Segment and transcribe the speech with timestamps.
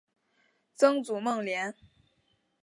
[0.73, 1.75] 曾祖孟廉。